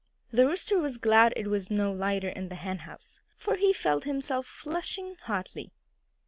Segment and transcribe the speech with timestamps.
[0.31, 4.47] The Rooster was glad it was not lighter in the henhouse, for he felt himself
[4.47, 5.73] flushing hotly.